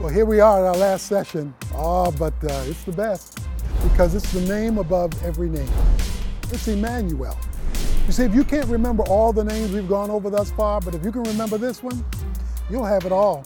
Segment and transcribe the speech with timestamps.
[0.00, 1.52] Well, here we are at our last session.
[1.74, 3.40] Oh, but uh, it's the best
[3.82, 5.68] because it's the name above every name.
[6.52, 7.36] It's Emmanuel.
[8.06, 10.94] You see, if you can't remember all the names we've gone over thus far, but
[10.94, 12.04] if you can remember this one,
[12.70, 13.44] you'll have it all.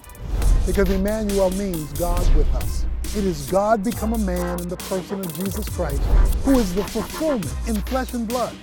[0.67, 2.85] Because Emmanuel means God with us.
[3.17, 6.03] It is God become a man in the person of Jesus Christ,
[6.45, 8.55] who is the fulfillment in flesh and blood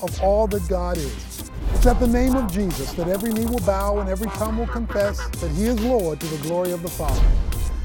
[0.00, 1.31] of all that God is.
[1.82, 4.68] It's at the name of Jesus that every knee will bow and every tongue will
[4.68, 7.26] confess that he is Lord to the glory of the Father.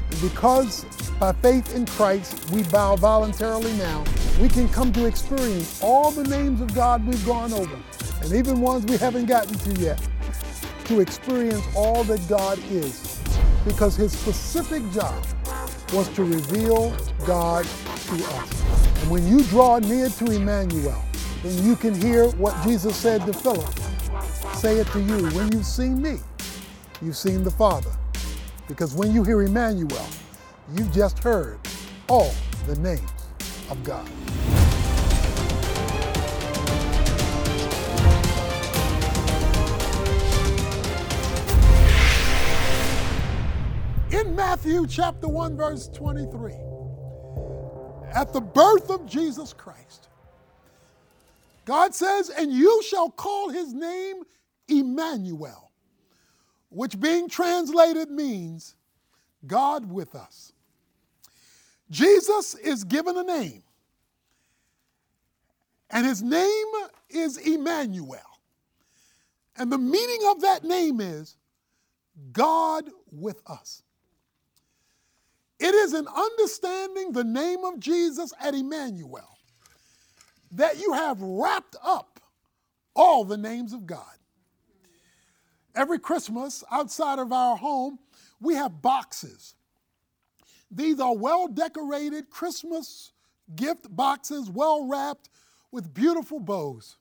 [0.08, 0.84] And because
[1.18, 4.04] by faith in Christ we bow voluntarily now,
[4.40, 7.76] we can come to experience all the names of God we've gone over,
[8.22, 10.00] and even ones we haven't gotten to yet,
[10.84, 13.20] to experience all that God is.
[13.64, 15.26] Because his specific job
[15.92, 18.62] was to reveal God to us.
[19.02, 21.02] And when you draw near to Emmanuel,
[21.42, 23.87] then you can hear what Jesus said to Philip.
[24.58, 25.24] Say it to you.
[25.36, 26.18] When you've seen me,
[27.00, 27.92] you've seen the Father.
[28.66, 30.04] Because when you hear Emmanuel,
[30.74, 31.60] you've just heard
[32.08, 32.34] all
[32.66, 33.08] the names
[33.70, 34.04] of God.
[44.12, 46.54] In Matthew chapter 1, verse 23,
[48.12, 50.08] at the birth of Jesus Christ,
[51.64, 54.24] God says, And you shall call his name
[54.68, 55.70] Emmanuel,
[56.70, 58.74] which being translated means
[59.46, 60.52] God with us.
[61.90, 63.62] Jesus is given a name,
[65.90, 66.66] and his name
[67.08, 68.20] is Emmanuel.
[69.56, 71.36] And the meaning of that name is
[72.32, 73.82] God with us.
[75.58, 79.38] It is in understanding the name of Jesus at Emmanuel
[80.52, 82.20] that you have wrapped up
[82.94, 84.17] all the names of God.
[85.78, 88.00] Every Christmas, outside of our home,
[88.40, 89.54] we have boxes.
[90.72, 93.12] These are well decorated Christmas
[93.54, 95.30] gift boxes, well wrapped
[95.70, 96.96] with beautiful bows.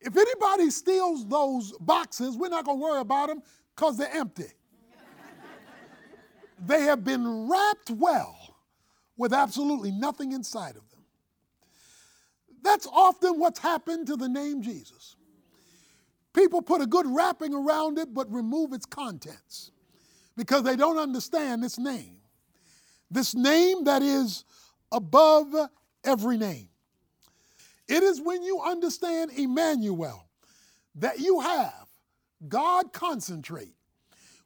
[0.00, 3.42] If anybody steals those boxes, we're not going to worry about them
[3.74, 4.52] because they're empty.
[6.64, 8.54] they have been wrapped well
[9.16, 11.02] with absolutely nothing inside of them.
[12.62, 15.16] That's often what's happened to the name Jesus.
[16.34, 19.72] People put a good wrapping around it but remove its contents
[20.36, 22.16] because they don't understand this name.
[23.10, 24.44] This name that is
[24.92, 25.54] above
[26.04, 26.68] every name.
[27.88, 30.28] It is when you understand Emmanuel
[30.96, 31.86] that you have
[32.46, 33.74] God concentrate,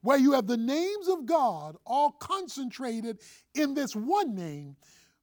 [0.01, 3.19] where you have the names of God all concentrated
[3.55, 4.77] in this one name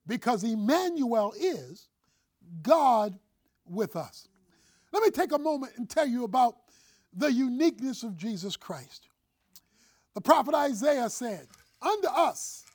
[0.05, 1.87] because Emmanuel is
[2.61, 3.17] God
[3.65, 4.28] with us.
[4.91, 6.55] Let me take a moment and tell you about
[7.13, 9.07] the uniqueness of Jesus Christ.
[10.15, 11.47] The prophet Isaiah said,
[11.81, 12.65] Unto us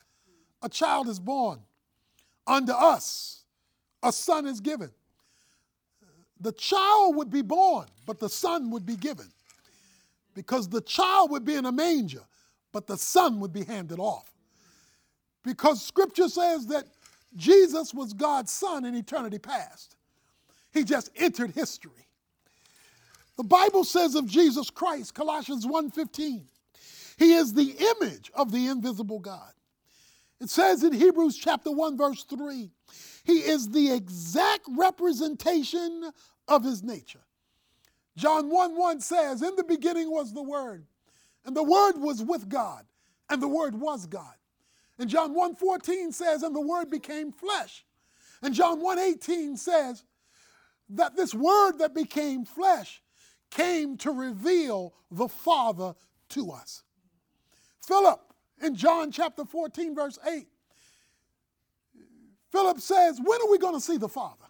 [0.62, 1.60] a child is born,
[2.46, 3.42] unto us
[4.02, 4.90] a son is given.
[6.40, 9.28] The child would be born, but the son would be given.
[10.34, 12.22] Because the child would be in a manger,
[12.72, 14.30] but the son would be handed off.
[15.44, 16.86] Because scripture says that
[17.36, 19.96] Jesus was God's son in eternity past.
[20.72, 22.03] He just entered history.
[23.36, 26.46] The Bible says of Jesus Christ, Colossians 1:15,
[27.16, 29.52] he is the image of the invisible God.
[30.40, 32.70] It says in Hebrews chapter 1 verse 3,
[33.24, 36.10] he is the exact representation
[36.48, 37.24] of his nature.
[38.16, 40.86] John 1 1 says, In the beginning was the Word,
[41.44, 42.84] and the Word was with God,
[43.30, 44.34] and the Word was God.
[44.98, 47.84] And John 1:14 says, and the word became flesh.
[48.42, 50.04] And John 1:18 says
[50.90, 53.02] that this word that became flesh
[53.54, 55.94] came to reveal the Father
[56.30, 56.82] to us.
[57.86, 58.20] Philip
[58.62, 60.46] in John chapter 14, verse 8,
[62.50, 64.44] Philip says, When are we going to see the Father?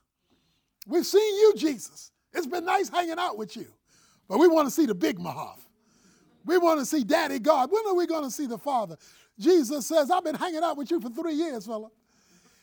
[0.86, 2.10] We've seen you, Jesus.
[2.32, 3.66] It's been nice hanging out with you,
[4.28, 5.58] but we want to see the big Mahav.
[6.44, 7.70] We want to see Daddy God.
[7.70, 8.96] When are we going to see the Father?
[9.38, 11.88] Jesus says, I've been hanging out with you for three years, fella.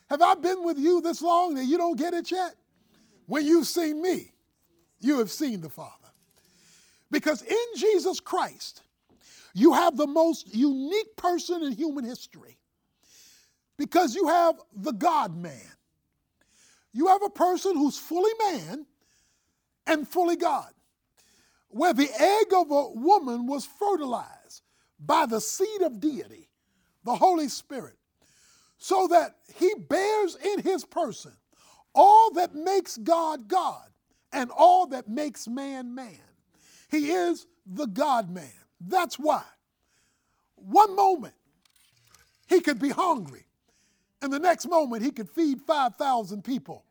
[0.10, 2.56] Have I been with you this long that you don't get it yet?
[3.26, 4.32] When you've seen me,
[5.00, 6.01] you have seen the Father.
[7.12, 8.82] Because in Jesus Christ,
[9.54, 12.58] you have the most unique person in human history.
[13.78, 15.60] Because you have the God man.
[16.94, 18.86] You have a person who's fully man
[19.86, 20.72] and fully God.
[21.70, 24.62] Where the egg of a woman was fertilized
[25.00, 26.50] by the seed of deity
[27.04, 27.96] the Holy Spirit,
[28.78, 31.34] so that he bears in his person
[31.94, 33.88] all that makes God God
[34.32, 36.20] and all that makes man man.
[36.92, 38.52] He is the God man.
[38.82, 39.44] That's why
[40.56, 41.36] One moment,
[42.48, 43.46] he could be hungry,
[44.22, 46.86] and the next moment, he could feed 5,000 people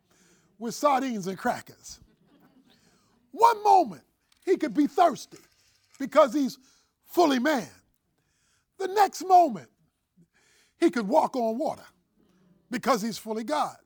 [0.58, 2.00] with sardines and crackers.
[3.32, 4.02] One moment,
[4.44, 5.38] he could be thirsty
[5.99, 6.58] because he's
[7.06, 7.69] fully man.
[8.79, 9.69] The next moment,
[10.81, 11.87] he could walk on water
[12.70, 13.76] because he's fully God.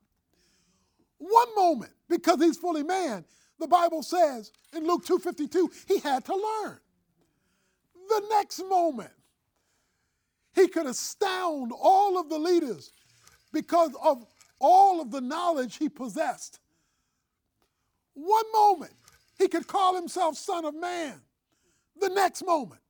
[1.18, 3.24] One moment, because he's fully man,
[3.58, 6.78] the Bible says in Luke 2:52, he had to learn.
[8.08, 9.12] The next moment,
[10.54, 12.92] he could astound all of the leaders
[13.52, 14.26] because of
[14.60, 16.60] all of the knowledge he possessed.
[18.14, 18.92] One moment,
[19.38, 21.20] he could call himself Son of Man.
[22.00, 22.80] The next moment,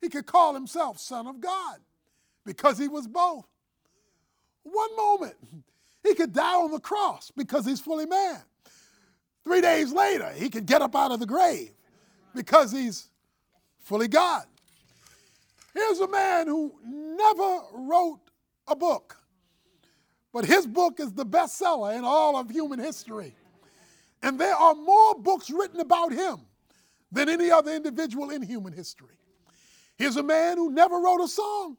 [0.00, 1.78] he could call himself Son of God
[2.44, 3.46] because he was both.
[4.62, 5.36] One moment,
[6.02, 8.42] he could die on the cross because he's fully man.
[9.44, 11.70] Three days later, he can get up out of the grave
[12.34, 13.08] because he's
[13.80, 14.44] fully God.
[15.74, 18.20] Here's a man who never wrote
[18.66, 19.16] a book,
[20.32, 23.34] but his book is the bestseller in all of human history.
[24.22, 26.38] And there are more books written about him
[27.12, 29.18] than any other individual in human history.
[29.96, 31.76] Here's a man who never wrote a song,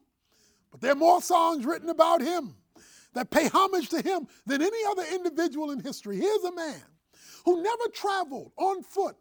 [0.70, 2.54] but there are more songs written about him
[3.14, 6.18] that pay homage to him than any other individual in history.
[6.18, 6.82] Here's a man
[7.46, 9.16] who never traveled on foot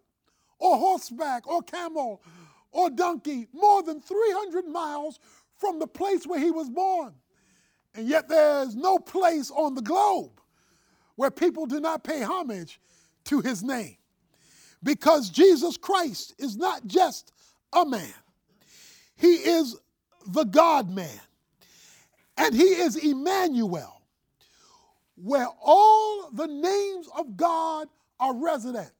[0.60, 2.22] or horseback or camel
[2.72, 5.19] or donkey more than 300 miles
[5.57, 7.13] from the place where he was born.
[7.94, 10.42] And yet there's no place on the globe
[11.16, 12.81] where people do not pay homage
[13.25, 13.95] to his name.
[14.83, 17.31] Because Jesus Christ is not just
[17.74, 18.13] a man,
[19.16, 19.78] he is
[20.28, 21.21] the God man.
[22.38, 24.01] And he is Emmanuel,
[25.16, 27.88] where all the names of God
[28.19, 28.91] are resident.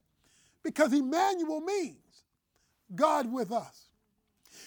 [0.62, 1.96] Because Emmanuel means
[2.94, 3.88] God with us.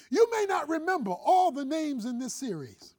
[0.10, 2.96] You may not remember all the names in this series.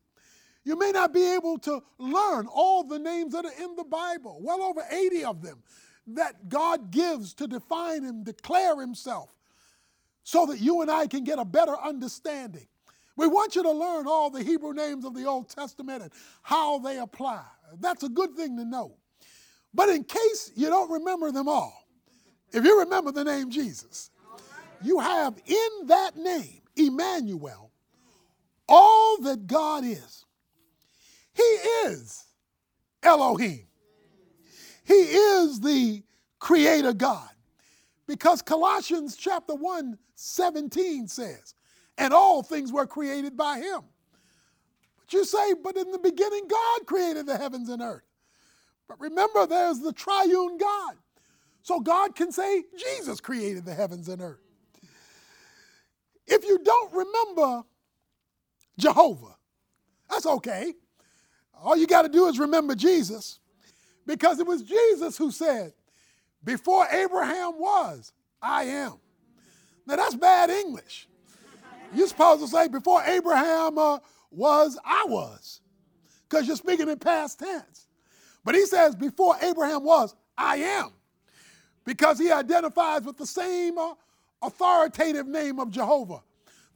[0.64, 4.38] You may not be able to learn all the names that are in the Bible,
[4.42, 5.62] well over 80 of them
[6.14, 9.30] that God gives to define Him, declare Himself,
[10.22, 12.66] so that you and I can get a better understanding.
[13.16, 16.12] We want you to learn all the Hebrew names of the Old Testament and
[16.42, 17.42] how they apply.
[17.78, 18.96] That's a good thing to know.
[19.72, 21.86] But in case you don't remember them all,
[22.52, 24.10] if you remember the name Jesus,
[24.82, 27.70] you have in that name, Emmanuel,
[28.68, 30.24] all that God is.
[31.34, 32.24] He is
[33.02, 33.66] Elohim.
[34.84, 36.02] He is the
[36.38, 37.28] creator God.
[38.06, 41.54] Because Colossians chapter 1, 17 says,
[41.96, 43.82] and all things were created by him.
[44.98, 48.09] But you say, but in the beginning, God created the heavens and earth.
[48.90, 50.96] But remember, there's the triune God.
[51.62, 54.40] So God can say, Jesus created the heavens and earth.
[56.26, 57.62] If you don't remember
[58.78, 59.36] Jehovah,
[60.10, 60.74] that's okay.
[61.54, 63.38] All you got to do is remember Jesus
[64.08, 65.72] because it was Jesus who said,
[66.42, 68.94] Before Abraham was, I am.
[69.86, 71.06] Now that's bad English.
[71.94, 73.98] You're supposed to say, Before Abraham uh,
[74.32, 75.60] was, I was,
[76.28, 77.86] because you're speaking in past tense.
[78.44, 80.92] But he says, Before Abraham was, I am,
[81.84, 83.94] because he identifies with the same uh,
[84.42, 86.22] authoritative name of Jehovah,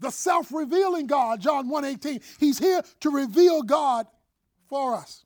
[0.01, 2.23] the self-revealing God, John 1:18.
[2.39, 4.07] He's here to reveal God
[4.69, 5.25] for us.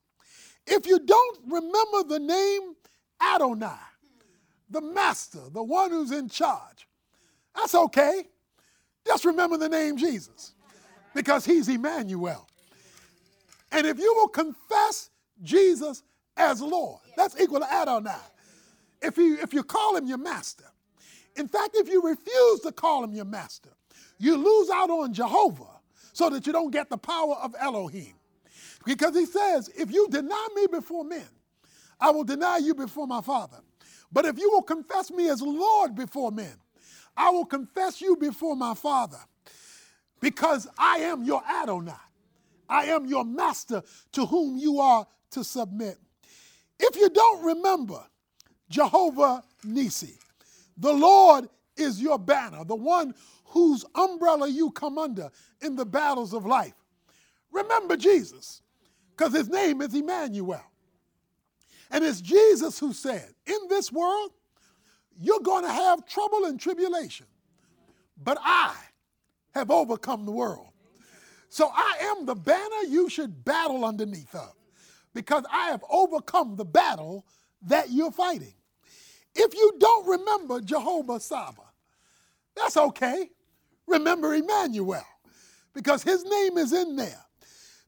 [0.67, 2.75] If you don't remember the name
[3.21, 3.75] Adonai,
[4.71, 6.87] the master, the one who's in charge,
[7.57, 8.25] that's okay.
[9.07, 10.53] Just remember the name Jesus
[11.15, 12.47] because he's Emmanuel.
[13.73, 15.11] And if you will confess
[15.43, 16.03] Jesus
[16.39, 18.17] as Lord, that's equal to Adonai.
[19.03, 20.65] If you, if you call him your master,
[21.37, 23.71] in fact, if you refuse to call him your master,
[24.19, 25.81] you lose out on Jehovah
[26.13, 28.15] so that you don't get the power of Elohim.
[28.85, 31.27] Because he says, if you deny me before men,
[32.01, 33.59] I will deny you before my Father.
[34.11, 36.55] But if you will confess me as Lord before men,
[37.17, 39.19] I will confess you before my Father.
[40.21, 41.93] Because I am your Adonai.
[42.69, 45.99] I am your master to whom you are to submit.
[46.79, 48.03] If you don't remember
[48.71, 50.19] Jehovah Nisi,
[50.77, 55.31] the Lord is your banner, the one whose umbrella you come under
[55.61, 56.75] in the battles of life.
[57.51, 58.63] Remember Jesus,
[59.17, 60.63] because his name is Emmanuel.
[61.91, 64.33] And it's Jesus who said, In this world,
[65.21, 67.27] you're going to have trouble and tribulation,
[68.23, 68.75] but I
[69.55, 70.69] have overcome the world.
[71.49, 74.53] So I am the banner you should battle underneath of,
[75.19, 77.27] because I have overcome the battle
[77.63, 78.55] that you're fighting.
[79.35, 81.63] If you don't remember Jehovah Saba,
[82.55, 83.29] that's okay.
[83.89, 85.05] Remember Emmanuel,
[85.75, 87.25] because his name is in there.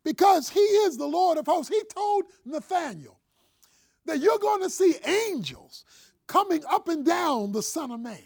[0.02, 1.72] Because he is the Lord of hosts.
[1.72, 3.20] He told Nathaniel
[4.06, 5.84] that you're going to see angels
[6.26, 8.18] coming up and down the Son of Man.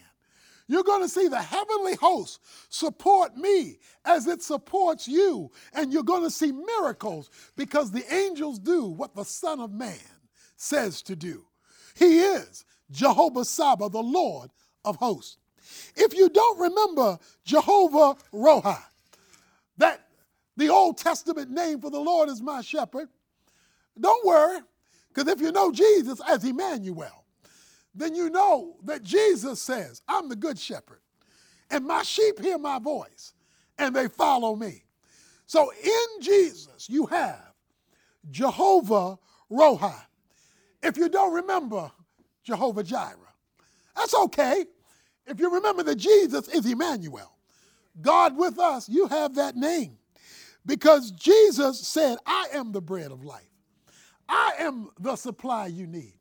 [0.66, 2.40] You're going to see the heavenly host
[2.70, 5.50] support me as it supports you.
[5.74, 9.98] And you're going to see miracles because the angels do what the Son of Man
[10.56, 11.44] says to do.
[11.94, 14.50] He is Jehovah Sabaoth, the Lord
[14.84, 15.36] of hosts.
[15.96, 18.82] If you don't remember Jehovah Rohi,
[19.78, 20.06] that
[20.56, 23.08] the Old Testament name for the Lord is my shepherd,
[23.98, 24.60] don't worry,
[25.08, 27.23] because if you know Jesus as Emmanuel,
[27.94, 31.00] then you know that Jesus says, I'm the good shepherd,
[31.70, 33.34] and my sheep hear my voice,
[33.78, 34.84] and they follow me.
[35.46, 37.52] So in Jesus, you have
[38.30, 39.18] Jehovah
[39.50, 39.94] Rohi.
[40.82, 41.90] If you don't remember
[42.42, 43.16] Jehovah Jireh,
[43.96, 44.64] that's okay.
[45.26, 47.32] If you remember that Jesus is Emmanuel,
[48.02, 49.98] God with us, you have that name.
[50.66, 53.42] Because Jesus said, I am the bread of life.
[54.28, 56.14] I am the supply you need.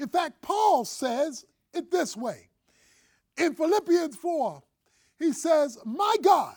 [0.00, 2.48] In fact, Paul says it this way.
[3.36, 4.62] In Philippians 4,
[5.18, 6.56] he says, My God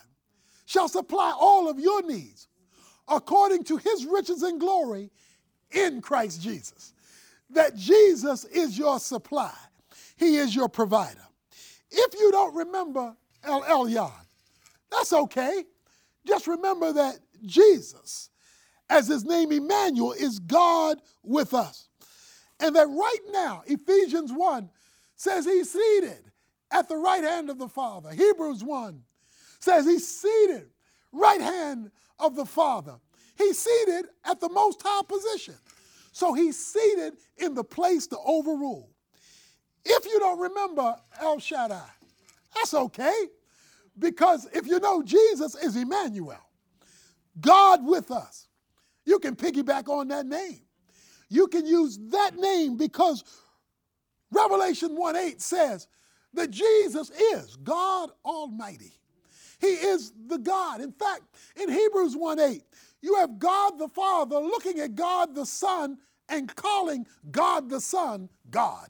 [0.64, 2.48] shall supply all of your needs
[3.06, 5.10] according to his riches and glory
[5.70, 6.94] in Christ Jesus.
[7.50, 9.54] That Jesus is your supply,
[10.16, 11.20] he is your provider.
[11.90, 14.10] If you don't remember El Elyon,
[14.90, 15.64] that's okay.
[16.26, 18.30] Just remember that Jesus,
[18.88, 21.88] as his name Emmanuel, is God with us.
[22.60, 24.70] And that right now, Ephesians 1
[25.16, 26.30] says he's seated
[26.70, 28.10] at the right hand of the Father.
[28.10, 29.02] Hebrews 1
[29.60, 30.70] says he's seated
[31.12, 32.96] right hand of the Father.
[33.36, 35.54] He's seated at the most high position.
[36.12, 38.90] So he's seated in the place to overrule.
[39.84, 41.88] If you don't remember El Shaddai,
[42.54, 43.26] that's okay.
[43.98, 46.38] Because if you know Jesus is Emmanuel,
[47.40, 48.48] God with us,
[49.04, 50.63] you can piggyback on that name.
[51.28, 53.24] You can use that name because
[54.30, 55.88] Revelation 1 8 says
[56.34, 58.92] that Jesus is God Almighty.
[59.60, 60.80] He is the God.
[60.80, 61.22] In fact,
[61.56, 62.62] in Hebrews 1 8,
[63.02, 68.28] you have God the Father looking at God the Son and calling God the Son
[68.50, 68.88] God.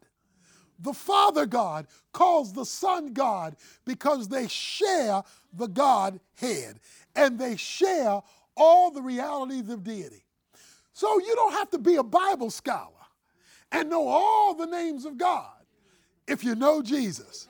[0.80, 5.22] The Father God calls the Son God because they share
[5.52, 6.80] the Godhead
[7.14, 8.20] and they share
[8.56, 10.23] all the realities of deity.
[10.94, 12.90] So you don't have to be a Bible scholar
[13.72, 15.50] and know all the names of God
[16.28, 17.48] if you know Jesus.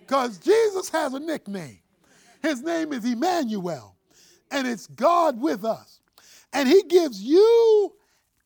[0.00, 1.80] Because Jesus has a nickname.
[2.40, 3.96] His name is Emmanuel,
[4.52, 6.00] and it's God with us.
[6.52, 7.92] And He gives you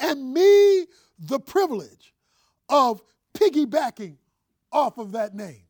[0.01, 0.87] and me
[1.19, 2.15] the privilege
[2.71, 3.03] of
[3.35, 4.17] piggybacking
[4.73, 5.63] off of that name.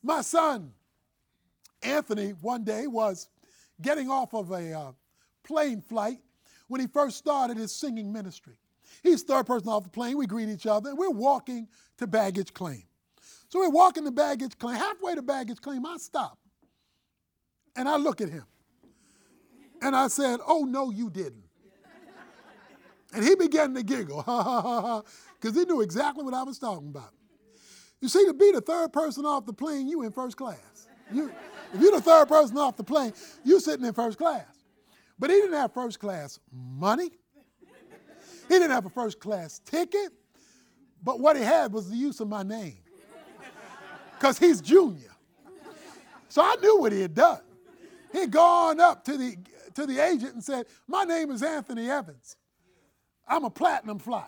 [0.00, 0.72] My son,
[1.82, 3.28] Anthony, one day was
[3.82, 4.92] getting off of a uh,
[5.42, 6.20] plane flight
[6.70, 8.54] when he first started his singing ministry.
[9.02, 10.16] He's third person off the plane.
[10.16, 11.66] We greet each other, and we're walking
[11.98, 12.84] to baggage claim.
[13.48, 14.76] So we're walking to baggage claim.
[14.76, 16.38] Halfway to baggage claim, I stop.
[17.74, 18.44] And I look at him.
[19.82, 21.42] And I said, Oh, no, you didn't.
[23.12, 25.02] And he began to giggle, ha ha ha ha,
[25.40, 27.12] because he knew exactly what I was talking about.
[28.00, 30.86] You see, to be the third person off the plane, you in first class.
[31.12, 31.32] You,
[31.74, 33.12] if you're the third person off the plane,
[33.42, 34.59] you sitting in first class.
[35.20, 37.10] But he didn't have first class money.
[38.48, 40.10] He didn't have a first class ticket.
[41.00, 42.78] But what he had was the use of my name.
[44.18, 45.14] Because he's junior.
[46.28, 47.40] So I knew what he had done.
[48.10, 49.36] He had gone up to the,
[49.74, 52.36] to the agent and said, My name is Anthony Evans.
[53.28, 54.26] I'm a platinum flyer.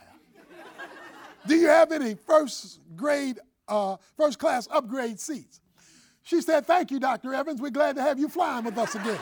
[1.49, 5.61] Do you have any first grade uh, first class upgrade seats.
[6.23, 7.35] She said, Thank you, Dr.
[7.35, 7.61] Evans.
[7.61, 9.19] We're glad to have you flying with us again.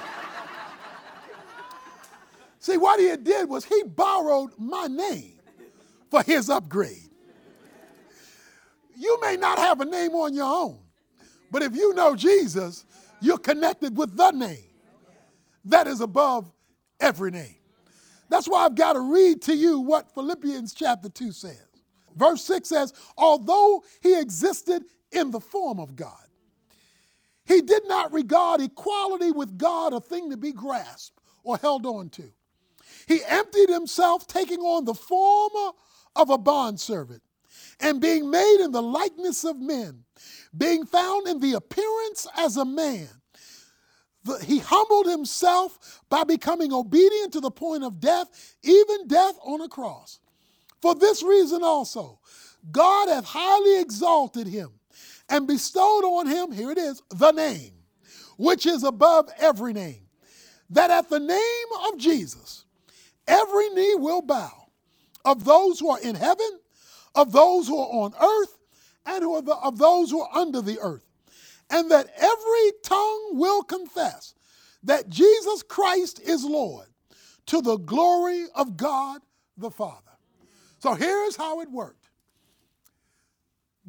[2.60, 5.40] See, what he did was he borrowed my name
[6.10, 7.08] for his upgrade.
[8.96, 10.78] You may not have a name on your own,
[11.50, 12.84] but if you know Jesus,
[13.22, 14.68] you're connected with the name
[15.64, 16.52] that is above
[17.00, 17.56] every name.
[18.28, 21.64] That's why I've got to read to you what Philippians chapter 2 says.
[22.14, 26.12] Verse 6 says, Although he existed in the form of God,
[27.46, 32.10] he did not regard equality with God a thing to be grasped or held on
[32.10, 32.30] to.
[33.10, 35.50] He emptied himself, taking on the form
[36.14, 37.20] of a bondservant,
[37.80, 40.04] and being made in the likeness of men,
[40.56, 43.08] being found in the appearance as a man.
[44.22, 49.60] The, he humbled himself by becoming obedient to the point of death, even death on
[49.60, 50.20] a cross.
[50.80, 52.20] For this reason also,
[52.70, 54.70] God hath highly exalted him
[55.28, 57.72] and bestowed on him, here it is, the name,
[58.38, 60.06] which is above every name,
[60.70, 62.66] that at the name of Jesus,
[63.26, 64.68] every knee will bow
[65.24, 66.58] of those who are in heaven,
[67.14, 68.58] of those who are on earth,
[69.06, 71.06] and who the, of those who are under the earth,
[71.70, 74.34] and that every tongue will confess
[74.82, 76.86] that Jesus Christ is Lord
[77.46, 79.20] to the glory of God
[79.56, 79.96] the Father.
[80.78, 82.08] So here's how it worked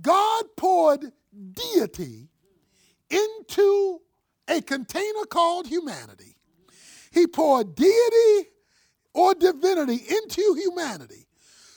[0.02, 1.12] God poured
[1.54, 2.30] deity
[3.10, 4.02] into
[4.48, 6.36] a container called humanity.
[7.12, 8.50] He poured deity
[9.14, 11.28] or divinity into humanity.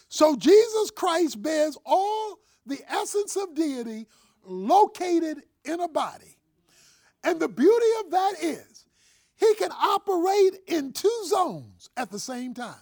[0.09, 4.07] So Jesus Christ bears all the essence of deity
[4.45, 6.37] located in a body.
[7.23, 8.87] And the beauty of that is
[9.37, 12.75] he can operate in two zones at the same time.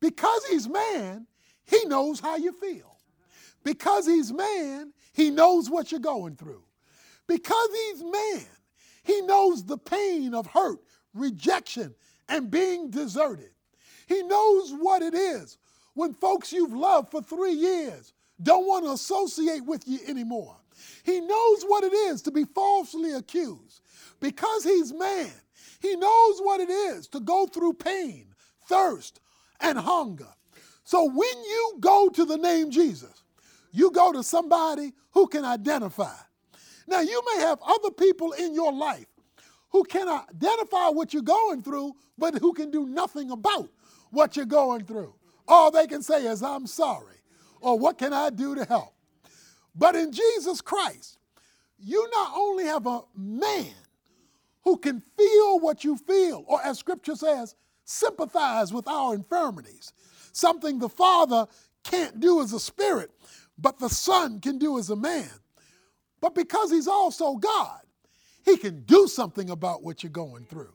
[0.00, 1.26] Because he's man,
[1.64, 2.98] he knows how you feel.
[3.62, 6.62] Because he's man, he knows what you're going through.
[7.26, 8.46] Because he's man,
[9.02, 10.80] he knows the pain of hurt,
[11.14, 11.94] rejection,
[12.28, 13.50] and being deserted.
[14.06, 15.58] He knows what it is
[15.94, 18.12] when folks you've loved for three years
[18.42, 20.56] don't want to associate with you anymore.
[21.04, 23.80] He knows what it is to be falsely accused.
[24.20, 25.30] Because he's man,
[25.80, 28.26] he knows what it is to go through pain,
[28.66, 29.20] thirst,
[29.60, 30.28] and hunger.
[30.84, 33.22] So when you go to the name Jesus,
[33.72, 36.14] you go to somebody who can identify.
[36.86, 39.06] Now, you may have other people in your life
[39.74, 43.68] who can identify what you're going through, but who can do nothing about
[44.12, 45.12] what you're going through.
[45.48, 47.16] All they can say is, I'm sorry,
[47.60, 48.94] or what can I do to help?
[49.74, 51.18] But in Jesus Christ,
[51.76, 53.74] you not only have a man
[54.62, 59.92] who can feel what you feel, or as scripture says, sympathize with our infirmities,
[60.30, 61.48] something the Father
[61.82, 63.10] can't do as a spirit,
[63.58, 65.28] but the Son can do as a man.
[66.20, 67.80] But because he's also God,
[68.44, 70.72] he can do something about what you're going through.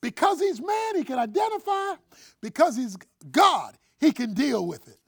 [0.00, 1.94] Because he's man, he can identify.
[2.40, 2.96] Because he's
[3.30, 4.98] God, he can deal with it.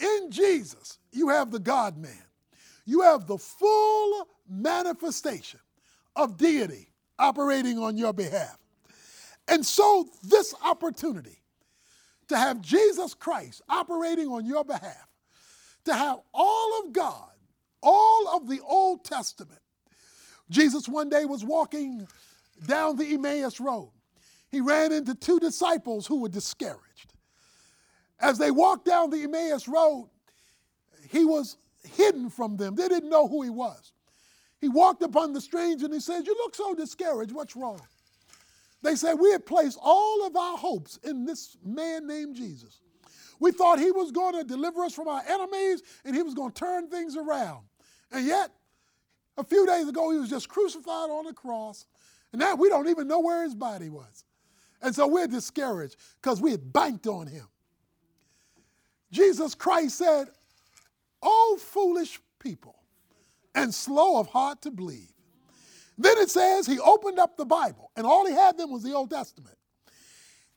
[0.00, 2.24] In Jesus, you have the God man.
[2.84, 5.60] You have the full manifestation
[6.16, 8.58] of deity operating on your behalf.
[9.48, 11.42] And so, this opportunity
[12.28, 15.08] to have Jesus Christ operating on your behalf,
[15.84, 17.30] to have all of God,
[17.82, 19.61] all of the Old Testament.
[20.52, 22.06] Jesus one day was walking
[22.66, 23.90] down the Emmaus Road.
[24.50, 27.14] He ran into two disciples who were discouraged.
[28.20, 30.10] As they walked down the Emmaus Road,
[31.08, 32.74] he was hidden from them.
[32.76, 33.92] They didn't know who he was.
[34.60, 37.32] He walked upon the stranger and he said, You look so discouraged.
[37.32, 37.80] What's wrong?
[38.82, 42.80] They said, We had placed all of our hopes in this man named Jesus.
[43.40, 46.52] We thought he was going to deliver us from our enemies and he was going
[46.52, 47.62] to turn things around.
[48.12, 48.50] And yet,
[49.36, 51.86] a few days ago, he was just crucified on the cross.
[52.32, 54.24] And now we don't even know where his body was.
[54.80, 57.46] And so we're discouraged because we had banked on him.
[59.10, 60.28] Jesus Christ said,
[61.22, 62.74] Oh, foolish people,
[63.54, 65.12] and slow of heart to believe.
[65.96, 68.94] Then it says he opened up the Bible, and all he had then was the
[68.94, 69.56] Old Testament.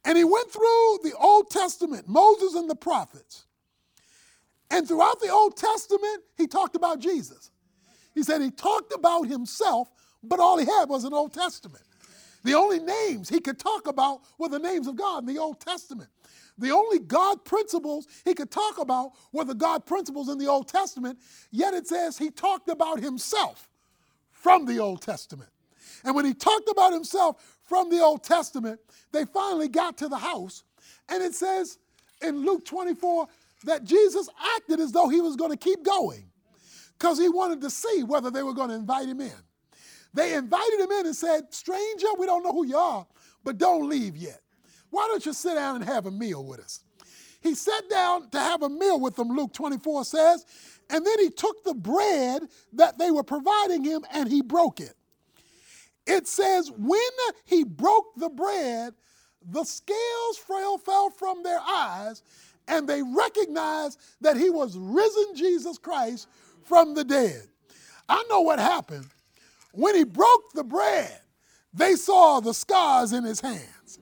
[0.06, 3.46] And he went through the Old Testament, Moses and the prophets.
[4.72, 7.52] And throughout the Old Testament, he talked about Jesus.
[8.15, 9.91] He said he talked about himself,
[10.23, 11.84] but all he had was an Old Testament.
[12.43, 15.60] The only names he could talk about were the names of God in the Old
[15.60, 16.10] Testament.
[16.58, 20.69] The only God principles he could talk about were the God principles in the Old
[20.69, 21.19] Testament,
[21.51, 23.67] yet it says he talked about himself
[24.32, 25.49] from the Old Testament.
[26.06, 28.80] And when he talked about himself from the Old Testament,
[29.12, 30.63] they finally got to the house.
[31.10, 31.80] And it says
[32.21, 33.28] in Luke 24
[33.65, 36.25] that Jesus acted as though he was going to keep going
[36.98, 39.34] because he wanted to see whether they were going to invite him in.
[40.14, 43.06] They invited him in and said, Stranger, we don't know who you are,
[43.44, 44.42] but don't leave yet.
[44.90, 46.82] Why don't you sit down and have a meal with us?
[47.42, 50.46] He sat down to have a meal with them, Luke 24 says,
[50.90, 54.94] and then he took the bread that they were providing him and he broke it.
[56.08, 57.00] It says, when
[57.44, 58.94] he broke the bread,
[59.48, 62.24] the scales fell from their eyes
[62.68, 66.28] and they recognized that he was risen Jesus Christ
[66.65, 67.47] from the dead.
[68.08, 69.08] I know what happened.
[69.71, 71.19] When he broke the bread,
[71.73, 73.99] they saw the scars in his hands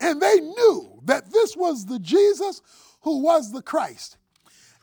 [0.00, 2.60] and they knew that this was the Jesus
[3.02, 4.18] who was the Christ.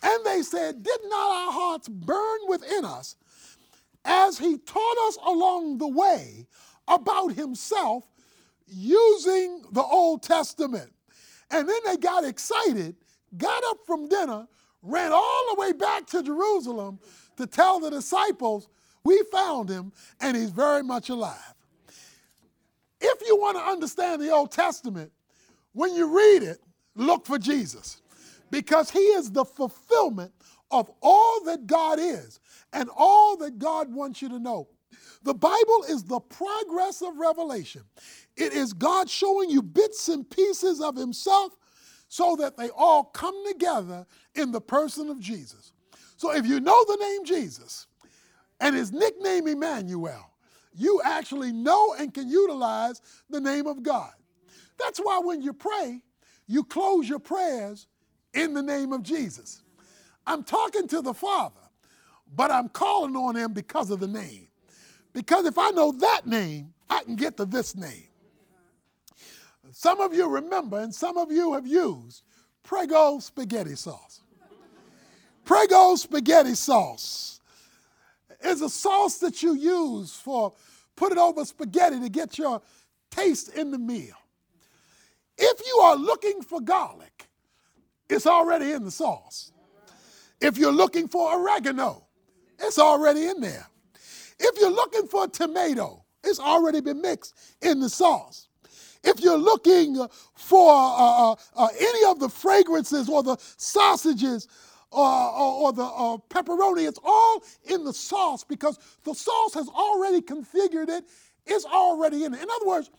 [0.04, 3.16] And they said, Did not our hearts burn within us
[4.04, 6.48] as he taught us along the way
[6.88, 8.08] about himself
[8.68, 10.92] using the Old Testament?
[11.52, 12.96] And then they got excited,
[13.38, 14.48] got up from dinner,
[14.82, 17.00] ran all the way back to Jerusalem
[17.38, 18.68] to tell the disciples,
[19.04, 21.54] We found him and he's very much alive.
[23.00, 25.12] If you want to understand the Old Testament,
[25.74, 26.60] when you read it,
[26.96, 28.02] look for Jesus
[28.52, 30.34] because he is the fulfillment
[30.70, 32.40] of all that God is
[32.74, 34.68] and all that God wants you to know.
[35.24, 37.84] The Bible is the progress of revelation.
[38.36, 41.54] It is God showing you bits and pieces of himself
[42.08, 45.74] so that they all come together in the person of Jesus.
[46.18, 47.88] So if you know the name Jesus
[48.60, 50.32] and his nickname Emmanuel,
[50.74, 54.12] you actually know and can utilize the name of God.
[54.80, 56.02] That's why when you pray,
[56.48, 57.88] you close your prayers
[58.34, 59.64] in the name of Jesus.
[60.26, 61.56] I'm talking to the Father,
[62.36, 64.48] but I'm calling on him because of the name.
[65.14, 68.08] Because if I know that name, I can get to this name.
[69.72, 72.24] Some of you remember, and some of you have used
[72.64, 74.21] Prego spaghetti sauce.
[75.52, 77.42] Prego spaghetti sauce
[78.40, 80.54] is a sauce that you use for
[80.96, 82.62] put it over spaghetti to get your
[83.10, 84.16] taste in the meal.
[85.38, 87.28] If you are looking for garlic,
[88.10, 89.52] it's already in the sauce.
[90.40, 92.08] If you're looking for oregano,
[92.58, 93.68] it's already in there.
[94.40, 98.48] If you're looking for tomato, it's already been mixed in the sauce.
[99.04, 99.98] If you're looking
[100.34, 104.48] for uh, uh, uh, any of the fragrances or the sausages
[104.94, 109.70] uh, or, or, the uh, pepperoni, it's all in the sauce because the sauce has
[109.70, 111.06] already configured it,
[111.46, 112.42] it's already in it.
[112.42, 112.90] In other words,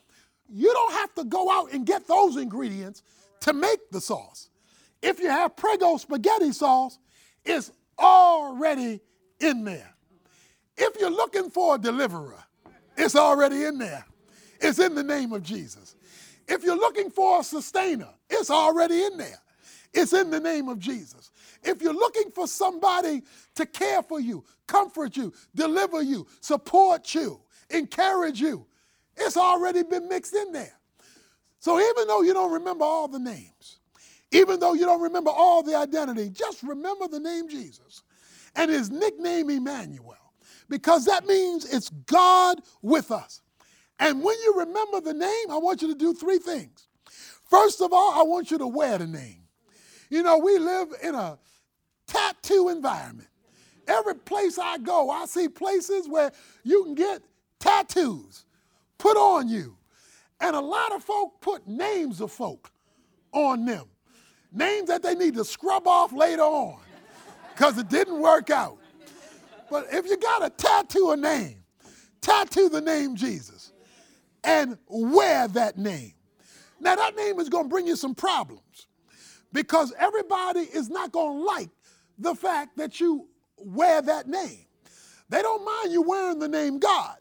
[0.49, 3.03] you don't have to go out and get those ingredients
[3.41, 4.49] to make the sauce.
[5.03, 6.99] If you have Prego spaghetti sauce,
[7.45, 9.01] it's already
[9.41, 9.95] in there.
[10.77, 12.43] If you're looking for a deliverer,
[12.97, 14.05] it's already in there.
[14.61, 15.97] It's in the name of Jesus.
[16.49, 19.39] If you're looking for a sustainer, it's already in there.
[19.93, 21.31] It's in the name of Jesus.
[21.63, 23.23] If you're looking for somebody
[23.55, 28.67] to care for you, comfort you, deliver you, support you, encourage you,
[29.17, 30.79] it's already been mixed in there.
[31.61, 33.79] So even though you don't remember all the names,
[34.33, 38.03] even though you don't remember all the identity, just remember the name Jesus
[38.57, 40.17] and his nickname Emmanuel,
[40.69, 43.43] because that means it's God with us.
[43.99, 46.89] And when you remember the name, I want you to do three things.
[47.49, 49.43] First of all, I want you to wear the name.
[50.11, 51.39] You know, we live in a
[52.07, 53.29] tattoo environment.
[53.89, 56.31] Every place I go, I see places where
[56.63, 57.23] you can get
[57.59, 58.45] tattoos
[58.99, 59.77] put on you.
[60.41, 62.71] And a lot of folk put names of folk
[63.33, 63.87] on them.
[64.53, 66.81] Names that they need to scrub off later on
[67.53, 68.79] because it didn't work out.
[69.71, 71.63] But if you got to tattoo a name,
[72.21, 73.73] tattoo the name Jesus
[74.45, 76.13] and wear that name.
[76.81, 78.89] Now, that name is going to bring you some problems
[79.53, 81.71] because everybody is not going to like
[82.23, 84.65] the fact that you wear that name.
[85.29, 87.17] They don't mind you wearing the name God,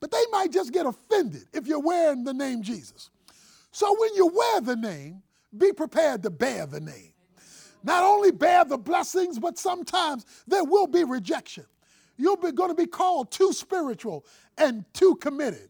[0.00, 3.10] but they might just get offended if you're wearing the name Jesus.
[3.72, 5.22] So when you wear the name,
[5.56, 7.12] be prepared to bear the name.
[7.82, 11.66] Not only bear the blessings, but sometimes there will be rejection.
[12.16, 14.24] You're going to be called too spiritual
[14.56, 15.68] and too committed.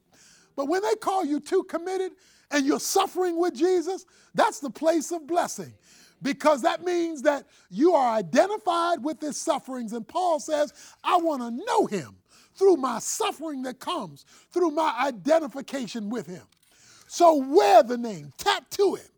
[0.56, 2.12] But when they call you too committed
[2.50, 5.72] and you're suffering with Jesus, that's the place of blessing
[6.24, 9.92] because that means that you are identified with his sufferings.
[9.92, 10.72] And Paul says,
[11.04, 12.16] I want to know him
[12.54, 16.42] through my suffering that comes, through my identification with him.
[17.06, 19.10] So wear the name, tattoo it.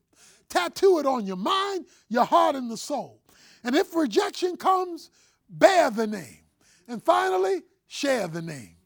[0.49, 3.21] Tattoo it on your mind, your heart, and the soul.
[3.63, 5.11] And if rejection comes,
[5.49, 6.41] bear the name.
[6.89, 8.77] And finally, share the name.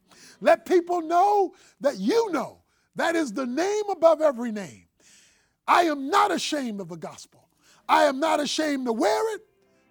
[0.41, 2.59] Let people know that you know
[2.95, 4.85] that is the name above every name.
[5.67, 7.40] I am not ashamed of the gospel.
[7.87, 9.41] I am not ashamed to wear it,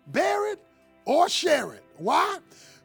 [0.08, 0.60] bear it,
[1.04, 1.84] or share it.
[1.96, 2.38] Why?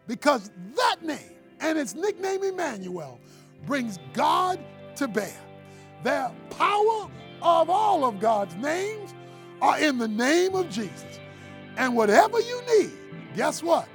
[0.07, 3.19] Because that name and its nickname Emmanuel
[3.65, 4.59] brings God
[4.95, 5.35] to bear.
[6.03, 7.09] The power
[7.41, 9.13] of all of God's names
[9.61, 11.19] are in the name of Jesus.
[11.77, 12.91] And whatever you need,
[13.35, 13.87] guess what?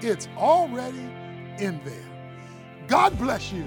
[0.00, 1.08] It's already
[1.58, 2.04] in there.
[2.86, 3.64] God bless you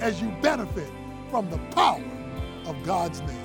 [0.00, 0.90] as you benefit
[1.30, 2.02] from the power
[2.66, 3.39] of God's name.